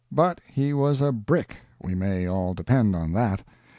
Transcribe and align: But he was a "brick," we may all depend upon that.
But 0.11 0.41
he 0.51 0.73
was 0.73 0.99
a 0.99 1.11
"brick," 1.11 1.57
we 1.79 1.93
may 1.93 2.25
all 2.25 2.55
depend 2.55 2.95
upon 2.95 3.13
that. 3.13 3.43